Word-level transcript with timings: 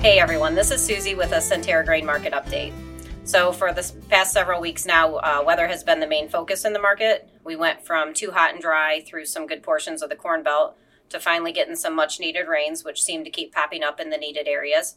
Hey 0.00 0.18
everyone, 0.18 0.54
this 0.54 0.70
is 0.70 0.82
Susie 0.82 1.14
with 1.14 1.32
a 1.32 1.42
Centerra 1.42 1.84
Grain 1.84 2.06
Market 2.06 2.32
Update. 2.32 2.72
So, 3.24 3.52
for 3.52 3.70
the 3.74 3.92
past 4.08 4.32
several 4.32 4.58
weeks 4.58 4.86
now, 4.86 5.16
uh, 5.16 5.42
weather 5.44 5.66
has 5.66 5.84
been 5.84 6.00
the 6.00 6.06
main 6.06 6.26
focus 6.26 6.64
in 6.64 6.72
the 6.72 6.78
market. 6.78 7.28
We 7.44 7.54
went 7.54 7.84
from 7.84 8.14
too 8.14 8.30
hot 8.30 8.54
and 8.54 8.62
dry 8.62 9.02
through 9.06 9.26
some 9.26 9.46
good 9.46 9.62
portions 9.62 10.00
of 10.00 10.08
the 10.08 10.16
Corn 10.16 10.42
Belt 10.42 10.74
to 11.10 11.20
finally 11.20 11.52
getting 11.52 11.76
some 11.76 11.94
much 11.94 12.18
needed 12.18 12.48
rains, 12.48 12.82
which 12.82 13.02
seem 13.02 13.24
to 13.24 13.30
keep 13.30 13.52
popping 13.52 13.82
up 13.82 14.00
in 14.00 14.08
the 14.08 14.16
needed 14.16 14.48
areas. 14.48 14.96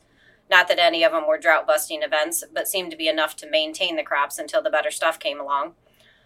Not 0.49 0.70
that 0.70 0.79
any 0.79 1.04
of 1.04 1.12
them 1.12 1.27
were 1.27 1.38
drought 1.38 1.67
busting 1.67 2.01
events, 2.01 2.45
but 2.54 2.70
seemed 2.70 2.90
to 2.91 2.98
be 2.98 3.09
enough 3.09 3.35
to 3.38 3.49
maintain 3.49 3.98
the 3.98 4.04
crops 4.04 4.40
until 4.40 4.63
the 4.63 4.70
better 4.70 4.90
stuff 4.90 5.20
came 5.20 5.41
along. 5.41 5.73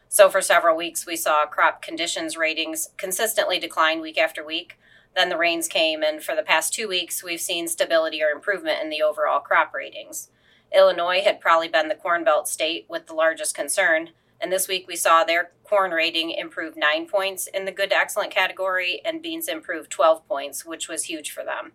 So, 0.09 0.29
for 0.29 0.41
several 0.41 0.77
weeks, 0.77 1.05
we 1.05 1.15
saw 1.15 1.45
crop 1.45 1.81
conditions 1.81 2.37
ratings 2.37 2.89
consistently 2.97 3.59
decline 3.59 3.99
week 3.99 4.17
after 4.17 4.43
week. 4.43 4.79
Then 5.15 5.29
the 5.29 5.37
rains 5.37 5.67
came, 5.67 6.01
and 6.01 6.23
for 6.23 6.35
the 6.35 6.43
past 6.43 6.73
two 6.73 6.87
weeks, 6.87 7.23
we've 7.23 7.41
seen 7.41 7.67
stability 7.67 8.23
or 8.23 8.29
improvement 8.29 8.81
in 8.81 8.89
the 8.89 9.01
overall 9.01 9.39
crop 9.39 9.73
ratings. 9.73 10.29
Illinois 10.73 11.21
had 11.21 11.41
probably 11.41 11.67
been 11.67 11.87
the 11.87 11.95
Corn 11.95 12.23
Belt 12.23 12.47
state 12.47 12.85
with 12.89 13.07
the 13.07 13.13
largest 13.13 13.55
concern, 13.55 14.11
and 14.39 14.51
this 14.51 14.67
week 14.67 14.87
we 14.87 14.95
saw 14.95 15.23
their 15.23 15.51
corn 15.63 15.91
rating 15.91 16.31
improve 16.31 16.77
nine 16.77 17.07
points 17.07 17.47
in 17.47 17.65
the 17.65 17.71
good 17.71 17.89
to 17.89 17.95
excellent 17.95 18.31
category, 18.31 19.01
and 19.03 19.21
beans 19.21 19.47
improved 19.47 19.89
12 19.89 20.27
points, 20.27 20.65
which 20.65 20.87
was 20.87 21.05
huge 21.05 21.31
for 21.31 21.43
them. 21.43 21.71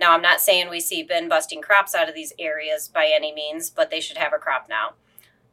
Now, 0.00 0.12
I'm 0.12 0.22
not 0.22 0.40
saying 0.40 0.70
we 0.70 0.80
see 0.80 1.02
bin 1.02 1.28
busting 1.28 1.60
crops 1.60 1.94
out 1.94 2.08
of 2.08 2.14
these 2.14 2.32
areas 2.38 2.88
by 2.88 3.10
any 3.14 3.32
means, 3.34 3.68
but 3.68 3.90
they 3.90 4.00
should 4.00 4.16
have 4.16 4.32
a 4.32 4.38
crop 4.38 4.66
now. 4.68 4.94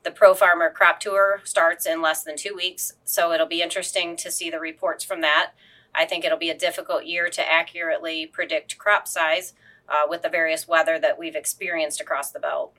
The 0.08 0.14
Pro 0.14 0.34
Farmer 0.34 0.70
Crop 0.70 1.02
Tour 1.02 1.42
starts 1.44 1.86
in 1.86 2.02
less 2.02 2.24
than 2.24 2.38
two 2.38 2.56
weeks, 2.56 2.94
so 3.04 3.34
it'll 3.34 3.46
be 3.46 3.62
interesting 3.62 4.16
to 4.16 4.32
see 4.32 4.50
the 4.50 4.58
reports 4.58 5.04
from 5.04 5.20
that. 5.20 5.52
I 5.94 6.06
think 6.06 6.24
it'll 6.24 6.38
be 6.38 6.50
a 6.50 6.58
difficult 6.58 7.06
year 7.06 7.28
to 7.28 7.46
accurately 7.46 8.26
predict 8.26 8.78
crop 8.78 9.06
size 9.06 9.52
uh, 9.90 10.04
with 10.08 10.22
the 10.22 10.30
various 10.30 10.66
weather 10.66 10.98
that 10.98 11.20
we've 11.20 11.36
experienced 11.36 12.00
across 12.00 12.32
the 12.32 12.40
belt. 12.40 12.74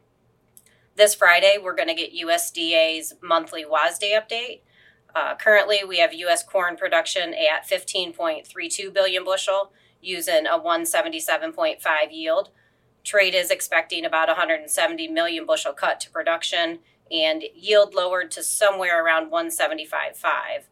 This 0.97 1.15
Friday, 1.15 1.59
we're 1.63 1.75
going 1.75 1.89
to 1.89 1.95
get 1.95 2.15
USDA's 2.15 3.13
monthly 3.23 3.63
WASDE 3.63 4.19
update. 4.19 4.61
Uh, 5.15 5.35
currently, 5.35 5.81
we 5.87 5.99
have 5.99 6.15
U.S. 6.15 6.43
corn 6.43 6.79
production 6.79 7.35
at 7.35 7.69
15.32 7.69 8.91
billion 8.95 9.23
bushel 9.23 9.71
using 10.01 10.47
a 10.47 10.59
177.5 10.59 11.77
yield. 12.11 12.49
Trade 13.05 13.35
is 13.35 13.51
expecting 13.51 14.07
about 14.07 14.29
170 14.29 15.09
million 15.09 15.45
bushel 15.45 15.75
cut 15.75 16.01
to 16.01 16.11
production 16.11 16.79
and 17.11 17.45
yield 17.55 17.95
lowered 17.95 18.31
to 18.33 18.43
somewhere 18.43 19.05
around 19.05 19.31
175.5. 19.31 20.65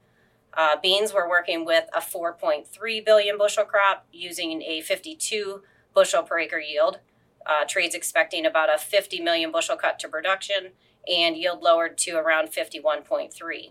Uh, 0.55 0.77
beans, 0.83 1.13
we're 1.13 1.29
working 1.29 1.65
with 1.65 1.85
a 1.95 2.01
4.3 2.01 3.05
billion 3.05 3.37
bushel 3.37 3.65
crop 3.65 4.07
using 4.13 4.63
a 4.63 4.81
52 4.81 5.63
bushel 5.95 6.23
per 6.23 6.39
acre 6.39 6.59
yield. 6.59 7.01
Uh, 7.45 7.65
trade's 7.69 7.95
expecting 7.95 8.47
about 8.47 8.75
a 8.75 8.79
50 8.79 9.21
million 9.21 9.53
bushel 9.53 9.77
cut 9.77 9.99
to 9.99 10.09
production 10.09 10.73
and 11.07 11.37
yield 11.37 11.63
lowered 11.63 11.97
to 11.99 12.17
around 12.17 12.49
51.3. 12.49 13.71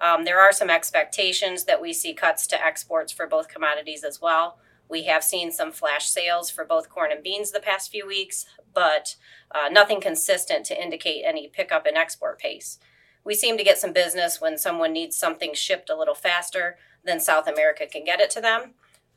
Um, 0.00 0.24
there 0.24 0.40
are 0.40 0.52
some 0.52 0.70
expectations 0.70 1.64
that 1.64 1.80
we 1.80 1.92
see 1.92 2.14
cuts 2.14 2.46
to 2.48 2.64
exports 2.64 3.12
for 3.12 3.26
both 3.26 3.48
commodities 3.48 4.02
as 4.02 4.20
well. 4.20 4.58
We 4.90 5.04
have 5.04 5.22
seen 5.22 5.52
some 5.52 5.70
flash 5.70 6.08
sales 6.08 6.50
for 6.50 6.64
both 6.64 6.90
corn 6.90 7.12
and 7.12 7.22
beans 7.22 7.52
the 7.52 7.60
past 7.60 7.92
few 7.92 8.06
weeks, 8.06 8.44
but 8.74 9.14
uh, 9.54 9.68
nothing 9.70 10.00
consistent 10.00 10.66
to 10.66 10.82
indicate 10.82 11.22
any 11.24 11.48
pickup 11.48 11.86
in 11.86 11.96
export 11.96 12.40
pace. 12.40 12.78
We 13.24 13.34
seem 13.34 13.56
to 13.56 13.64
get 13.64 13.78
some 13.78 13.92
business 13.92 14.40
when 14.40 14.58
someone 14.58 14.92
needs 14.92 15.16
something 15.16 15.54
shipped 15.54 15.90
a 15.90 15.96
little 15.96 16.14
faster 16.14 16.76
than 17.04 17.20
South 17.20 17.46
America 17.46 17.86
can 17.86 18.04
get 18.04 18.20
it 18.20 18.30
to 18.30 18.40
them. 18.40 18.74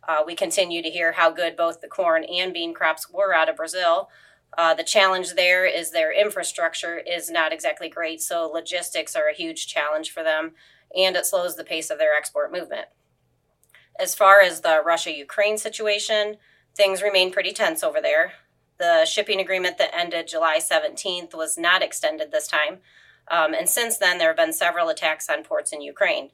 Uh, 0.08 0.22
we 0.26 0.36
continue 0.36 0.84
to 0.84 0.90
hear 0.90 1.14
how 1.14 1.32
good 1.32 1.56
both 1.56 1.82
the 1.82 1.88
corn 1.88 2.24
and 2.24 2.54
bean 2.54 2.74
crops 2.74 3.10
were 3.10 3.34
out 3.34 3.50
of 3.50 3.56
Brazil. 3.56 4.10
Uh, 4.56 4.74
the 4.76 4.84
challenge 4.84 5.34
there 5.34 5.66
is 5.66 5.92
their 5.92 6.14
infrastructure 6.14 6.98
is 6.98 7.32
not 7.32 7.52
exactly 7.52 7.90
great, 7.90 8.22
so 8.22 8.46
logistics 8.48 9.16
are 9.16 9.28
a 9.28 9.34
huge 9.36 9.66
challenge 9.66 10.12
for 10.12 10.22
them, 10.22 10.52
and 10.96 11.16
it 11.16 11.26
slows 11.26 11.56
the 11.56 11.64
pace 11.64 11.90
of 11.90 11.98
their 11.98 12.14
export 12.14 12.52
movement. 12.52 12.88
As 14.00 14.16
far 14.16 14.42
as 14.42 14.62
the 14.62 14.82
Russia 14.84 15.16
Ukraine 15.16 15.58
situation, 15.58 16.38
things 16.76 17.02
remain 17.02 17.32
pretty 17.32 17.54
tense 17.54 17.84
over 17.84 18.02
there. 18.02 18.34
The 18.80 19.06
shipping 19.06 19.40
agreement 19.40 19.78
that 19.78 19.96
ended 19.96 20.28
July 20.28 20.58
17th 20.60 21.36
was 21.36 21.58
not 21.58 21.84
extended 21.84 22.32
this 22.32 22.48
time, 22.48 22.80
um, 23.30 23.54
and 23.54 23.70
since 23.70 23.98
then 23.98 24.18
there 24.18 24.30
have 24.30 24.38
been 24.38 24.54
several 24.54 24.90
attacks 24.90 25.30
on 25.30 25.44
ports 25.44 25.72
in 25.72 25.82
Ukraine. 25.82 26.32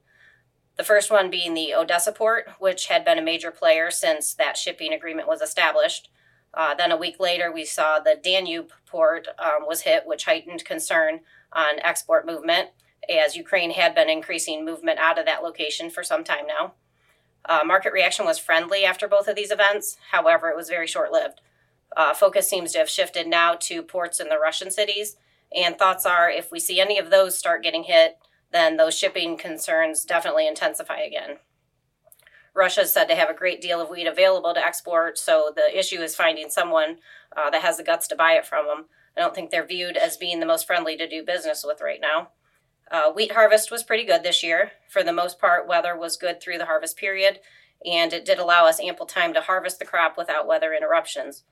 The 0.77 0.85
first 0.85 1.11
one 1.11 1.29
being 1.29 1.53
the 1.53 1.73
Odessa 1.73 2.13
port, 2.13 2.49
which 2.57 2.87
had 2.87 3.03
been 3.03 3.19
a 3.19 3.21
major 3.21 3.51
player 3.51 3.91
since 3.91 4.33
that 4.35 4.55
shipping 4.55 4.93
agreement 4.93 5.27
was 5.27 5.41
established. 5.41 6.09
Uh, 6.53 6.73
then 6.73 6.91
a 6.91 6.97
week 6.97 7.19
later, 7.19 7.51
we 7.51 7.65
saw 7.65 7.99
the 7.99 8.17
Danube 8.21 8.71
port 8.85 9.27
um, 9.37 9.67
was 9.67 9.81
hit, 9.81 10.03
which 10.05 10.23
heightened 10.23 10.63
concern 10.63 11.19
on 11.51 11.79
export 11.81 12.25
movement, 12.25 12.69
as 13.09 13.35
Ukraine 13.35 13.71
had 13.71 13.93
been 13.93 14.09
increasing 14.09 14.63
movement 14.63 14.99
out 14.99 15.19
of 15.19 15.25
that 15.25 15.43
location 15.43 15.89
for 15.89 16.01
some 16.01 16.23
time 16.23 16.47
now. 16.47 16.73
Uh, 17.45 17.61
market 17.65 17.93
reaction 17.93 18.25
was 18.25 18.37
friendly 18.37 18.83
after 18.83 19.07
both 19.07 19.27
of 19.27 19.35
these 19.35 19.51
events, 19.51 19.97
however, 20.11 20.49
it 20.49 20.55
was 20.55 20.69
very 20.69 20.87
short 20.87 21.11
lived. 21.11 21.41
Uh, 21.95 22.13
focus 22.13 22.49
seems 22.49 22.71
to 22.71 22.79
have 22.79 22.89
shifted 22.89 23.27
now 23.27 23.55
to 23.55 23.81
ports 23.81 24.19
in 24.19 24.29
the 24.29 24.37
Russian 24.37 24.69
cities, 24.69 25.15
and 25.55 25.77
thoughts 25.77 26.05
are 26.05 26.29
if 26.29 26.51
we 26.51 26.59
see 26.59 26.79
any 26.79 26.99
of 26.99 27.09
those 27.09 27.37
start 27.37 27.63
getting 27.63 27.83
hit, 27.83 28.17
then 28.51 28.77
those 28.77 28.97
shipping 28.97 29.37
concerns 29.37 30.05
definitely 30.05 30.47
intensify 30.47 30.99
again. 30.99 31.37
Russia 32.53 32.81
is 32.81 32.91
said 32.91 33.05
to 33.05 33.15
have 33.15 33.29
a 33.29 33.33
great 33.33 33.61
deal 33.61 33.79
of 33.79 33.89
wheat 33.89 34.07
available 34.07 34.53
to 34.53 34.63
export, 34.63 35.17
so 35.17 35.51
the 35.55 35.77
issue 35.77 36.01
is 36.01 36.15
finding 36.15 36.49
someone 36.49 36.97
uh, 37.35 37.49
that 37.49 37.61
has 37.61 37.77
the 37.77 37.83
guts 37.83 38.07
to 38.07 38.15
buy 38.15 38.33
it 38.33 38.45
from 38.45 38.67
them. 38.67 38.85
I 39.15 39.21
don't 39.21 39.33
think 39.33 39.49
they're 39.49 39.65
viewed 39.65 39.97
as 39.97 40.17
being 40.17 40.39
the 40.39 40.45
most 40.45 40.67
friendly 40.67 40.97
to 40.97 41.07
do 41.07 41.23
business 41.23 41.63
with 41.65 41.81
right 41.81 42.01
now. 42.01 42.29
Uh, 42.91 43.11
wheat 43.11 43.33
harvest 43.33 43.69
was 43.69 43.83
pretty 43.83 44.03
good 44.03 44.23
this 44.23 44.43
year. 44.43 44.71
For 44.89 45.03
the 45.03 45.13
most 45.13 45.39
part, 45.39 45.67
weather 45.67 45.95
was 45.95 46.17
good 46.17 46.41
through 46.41 46.57
the 46.57 46.65
harvest 46.65 46.97
period, 46.97 47.39
and 47.85 48.11
it 48.13 48.25
did 48.25 48.39
allow 48.39 48.65
us 48.65 48.79
ample 48.79 49.05
time 49.05 49.33
to 49.33 49.41
harvest 49.41 49.79
the 49.79 49.85
crop 49.85 50.17
without 50.17 50.47
weather 50.47 50.73
interruptions. 50.73 51.43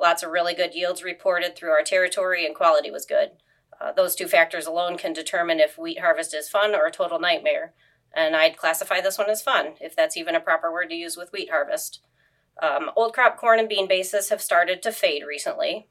Lots 0.00 0.22
of 0.22 0.30
really 0.30 0.54
good 0.54 0.74
yields 0.74 1.02
reported 1.02 1.54
through 1.54 1.70
our 1.70 1.82
territory, 1.82 2.46
and 2.46 2.54
quality 2.54 2.90
was 2.90 3.04
good. 3.04 3.32
Uh, 3.78 3.92
those 3.92 4.14
two 4.14 4.26
factors 4.26 4.66
alone 4.66 4.96
can 4.96 5.12
determine 5.12 5.60
if 5.60 5.76
wheat 5.76 6.00
harvest 6.00 6.34
is 6.34 6.48
fun 6.48 6.74
or 6.74 6.86
a 6.86 6.90
total 6.90 7.18
nightmare. 7.18 7.74
And 8.14 8.34
I'd 8.34 8.56
classify 8.56 9.02
this 9.02 9.18
one 9.18 9.28
as 9.28 9.42
fun, 9.42 9.74
if 9.80 9.94
that's 9.94 10.16
even 10.16 10.34
a 10.34 10.40
proper 10.40 10.72
word 10.72 10.88
to 10.88 10.94
use 10.94 11.16
with 11.16 11.32
wheat 11.32 11.50
harvest. 11.50 12.00
Um, 12.62 12.90
old 12.96 13.12
crop 13.12 13.36
corn 13.36 13.58
and 13.58 13.68
bean 13.68 13.86
bases 13.86 14.30
have 14.30 14.40
started 14.40 14.82
to 14.82 14.92
fade 14.92 15.24
recently. 15.28 15.88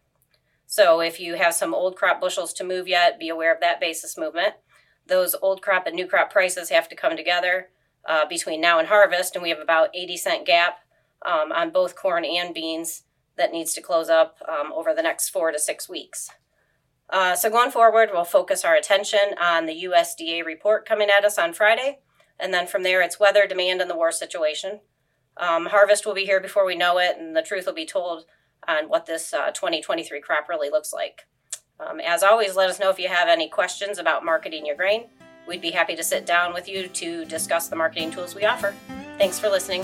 So 0.66 0.99
if 0.99 1.19
you 1.19 1.35
have 1.35 1.53
some 1.53 1.75
old 1.75 1.95
crop 1.95 2.19
bushels 2.19 2.53
to 2.53 2.63
move 2.63 2.87
yet, 2.87 3.19
be 3.19 3.29
aware 3.29 3.53
of 3.53 3.61
that 3.61 3.79
basis 3.79 4.17
movement. 4.17 4.55
Those 5.07 5.35
old 5.41 5.61
crop 5.61 5.85
and 5.88 5.95
new 5.95 6.07
crop 6.07 6.31
prices 6.31 6.69
have 6.69 6.89
to 6.89 6.95
come 6.95 7.16
together 7.16 7.69
uh, 8.07 8.25
between 8.27 8.61
now 8.61 8.79
and 8.79 8.88
harvest, 8.88 9.35
and 9.35 9.43
we 9.43 9.49
have 9.49 9.59
about 9.59 9.89
80 9.93 10.17
cent 10.17 10.45
gap 10.45 10.79
um, 11.25 11.51
on 11.51 11.71
both 11.71 11.95
corn 11.95 12.25
and 12.25 12.53
beans 12.53 13.03
that 13.38 13.51
needs 13.51 13.73
to 13.73 13.81
close 13.81 14.09
up 14.09 14.38
um, 14.47 14.71
over 14.73 14.93
the 14.93 15.01
next 15.01 15.29
four 15.29 15.51
to 15.51 15.59
six 15.59 15.89
weeks. 15.89 16.29
Uh, 17.09 17.35
so 17.35 17.49
going 17.49 17.71
forward, 17.71 18.09
we'll 18.11 18.23
focus 18.23 18.66
our 18.66 18.75
attention 18.75 19.35
on 19.39 19.66
the 19.66 19.83
USDA 19.83 20.43
report 20.43 20.88
coming 20.88 21.09
at 21.09 21.25
us 21.25 21.37
on 21.37 21.53
Friday, 21.53 21.99
and 22.39 22.53
then 22.53 22.67
from 22.67 22.83
there, 22.83 23.01
it's 23.01 23.19
weather, 23.19 23.45
demand, 23.47 23.81
and 23.81 23.89
the 23.89 23.95
war 23.95 24.11
situation. 24.11 24.79
Um, 25.37 25.67
harvest 25.67 26.05
will 26.05 26.13
be 26.13 26.25
here 26.25 26.40
before 26.40 26.66
we 26.66 26.75
know 26.75 26.97
it, 26.97 27.17
and 27.17 27.35
the 27.35 27.41
truth 27.41 27.66
will 27.66 27.73
be 27.73 27.85
told 27.85 28.25
on 28.67 28.90
what 28.90 29.05
this 29.05 29.34
uh, 29.34 29.52
2023 29.52 30.19
crop 30.22 30.49
really 30.49 30.69
looks 30.69 30.93
like. 30.93 31.28
Um, 31.79 31.99
as 31.99 32.23
always, 32.23 32.55
let 32.55 32.69
us 32.69 32.79
know 32.79 32.89
if 32.89 32.99
you 32.99 33.07
have 33.07 33.27
any 33.27 33.49
questions 33.49 33.97
about 33.99 34.23
marketing 34.23 34.66
your 34.66 34.75
grain. 34.75 35.05
We'd 35.47 35.61
be 35.61 35.72
happy 35.72 35.95
to 35.95 36.03
sit 36.03 36.25
down 36.25 36.53
with 36.53 36.67
you 36.67 36.87
to 36.87 37.25
discuss 37.25 37.67
the 37.67 37.75
marketing 37.75 38.11
tools 38.11 38.33
we 38.33 38.45
offer. 38.45 38.73
Thanks 39.17 39.39
for 39.39 39.49
listening. 39.49 39.83